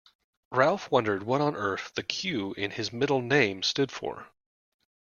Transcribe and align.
Ralph 0.51 0.89
wondered 0.89 1.21
what 1.21 1.41
on 1.41 1.55
earth 1.55 1.91
the 1.93 2.01
Q 2.01 2.55
in 2.55 2.71
his 2.71 2.91
middle 2.91 3.21
name 3.21 3.61
stood 3.61 3.91
for. 3.91 4.29